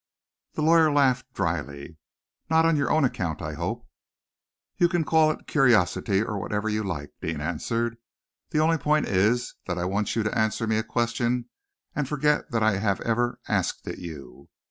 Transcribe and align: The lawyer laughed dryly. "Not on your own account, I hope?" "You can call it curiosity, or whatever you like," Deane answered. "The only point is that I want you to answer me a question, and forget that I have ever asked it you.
The 0.53 0.63
lawyer 0.63 0.91
laughed 0.91 1.31
dryly. 1.31 1.97
"Not 2.49 2.65
on 2.65 2.75
your 2.75 2.89
own 2.89 3.05
account, 3.05 3.39
I 3.39 3.53
hope?" 3.53 3.85
"You 4.77 4.89
can 4.89 5.03
call 5.03 5.29
it 5.29 5.45
curiosity, 5.45 6.23
or 6.23 6.39
whatever 6.39 6.67
you 6.67 6.81
like," 6.83 7.11
Deane 7.21 7.39
answered. 7.39 7.97
"The 8.49 8.57
only 8.61 8.79
point 8.79 9.05
is 9.05 9.53
that 9.67 9.77
I 9.77 9.85
want 9.85 10.15
you 10.15 10.23
to 10.23 10.35
answer 10.35 10.65
me 10.65 10.79
a 10.79 10.83
question, 10.83 11.49
and 11.95 12.09
forget 12.09 12.49
that 12.49 12.63
I 12.63 12.77
have 12.77 12.99
ever 13.01 13.39
asked 13.47 13.87
it 13.87 13.99
you. 13.99 14.49